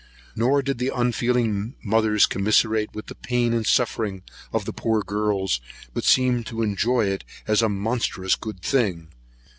Nor 0.35 0.63
did 0.63 0.79
the 0.79 0.89
unfeeling 0.91 1.75
mothers 1.83 2.25
commiserate 2.25 2.91
with 2.95 3.05
the 3.05 3.13
pain 3.13 3.53
and 3.53 3.67
suffering 3.67 4.23
of 4.51 4.65
the 4.65 4.73
poor 4.73 5.03
girls, 5.03 5.61
but 5.93 6.05
seemed 6.05 6.47
to 6.47 6.63
enjoy 6.63 7.05
it 7.05 7.23
as 7.45 7.61
a 7.61 7.69
monstrous 7.69 8.33
good 8.35 8.63
thing. 8.63 9.09